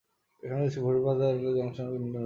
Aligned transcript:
এখানে 0.43 0.61
রয়েছে 0.61 0.79
Bhairab 0.79 1.03
Bazar 1.07 1.29
railway 1.35 1.57
junction 1.57 1.85
ও 1.85 1.91
ভৈরব 1.91 1.93
নদী 1.93 1.99
বন্দর। 2.05 2.19